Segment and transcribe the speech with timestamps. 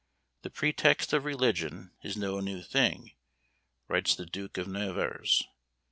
[0.41, 3.11] "The pretext of religion is no new thing,"
[3.87, 5.43] writes the Duke of Nevers.